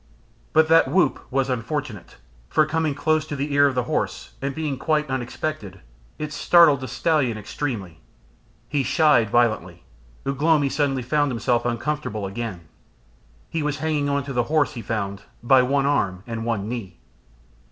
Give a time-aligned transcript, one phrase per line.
[0.53, 2.17] But that whoop was unfortunate,
[2.49, 5.79] for coming close to the ear of the horse, and being quite unexpected,
[6.17, 7.99] it startled the stallion extremely.
[8.67, 9.83] He shied violently.
[10.25, 12.61] Ugh lomi suddenly found himself uncomfortable again.
[13.47, 16.97] He was hanging on to the horse, he found, by one arm and one knee.